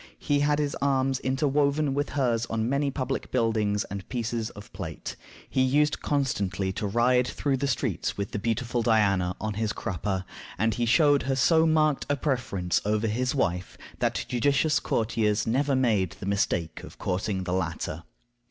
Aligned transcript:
He 0.17 0.39
had 0.39 0.57
his 0.57 0.73
arms 0.81 1.19
interwoven 1.19 1.93
with 1.93 2.09
hers 2.17 2.47
on 2.47 2.67
many 2.67 2.89
public 2.89 3.29
buildings 3.29 3.83
and 3.83 4.09
pieces 4.09 4.49
of 4.49 4.73
plate. 4.73 5.15
He 5.47 5.61
used 5.61 6.01
constantly 6.01 6.73
to 6.73 6.87
ride 6.87 7.27
through 7.27 7.57
the 7.57 7.67
streets 7.67 8.17
with 8.17 8.31
the 8.31 8.39
beautiful 8.39 8.81
Diana 8.81 9.35
on 9.39 9.53
his 9.53 9.73
crupper; 9.73 10.25
and 10.57 10.73
he 10.73 10.87
showed 10.87 11.21
her 11.29 11.35
so 11.35 11.67
marked 11.67 12.07
a 12.09 12.15
preference 12.15 12.81
over 12.83 13.05
his 13.05 13.35
wife 13.35 13.77
that 13.99 14.25
judicious 14.27 14.79
courtiers 14.79 15.45
never 15.45 15.75
made 15.75 16.13
the 16.13 16.25
mistake 16.25 16.81
of 16.83 16.97
courting 16.97 17.43
the 17.43 17.53
latter. 17.53 18.01